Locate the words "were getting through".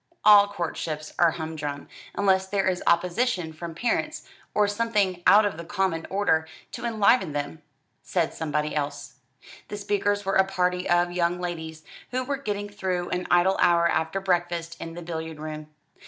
12.23-13.09